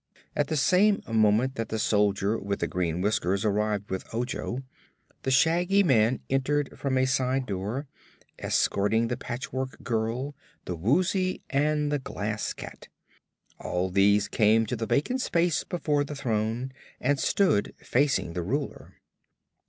At 0.35 0.47
the 0.47 0.57
same 0.57 1.03
moment 1.07 1.53
that 1.57 1.69
the 1.69 1.77
Soldier 1.77 2.39
with 2.39 2.61
the 2.61 2.65
Green 2.65 3.01
Whiskers 3.01 3.45
arrived 3.45 3.91
with 3.91 4.11
Ojo, 4.11 4.63
the 5.21 5.29
Shaggy 5.29 5.83
Man 5.83 6.21
entered 6.27 6.71
from 6.75 6.97
a 6.97 7.05
side 7.05 7.45
door, 7.45 7.85
escorting 8.39 9.09
the 9.09 9.15
Patchwork 9.17 9.83
Girl, 9.83 10.35
the 10.65 10.75
Woozy 10.75 11.43
and 11.51 11.91
the 11.91 11.99
Glass 11.99 12.51
Cat. 12.53 12.87
All 13.59 13.91
these 13.91 14.27
came 14.27 14.65
to 14.65 14.75
the 14.75 14.87
vacant 14.87 15.21
space 15.21 15.63
before 15.63 16.03
the 16.03 16.15
throne 16.15 16.71
and 16.99 17.19
stood 17.19 17.75
facing 17.77 18.33
the 18.33 18.41
Ruler. 18.41 18.95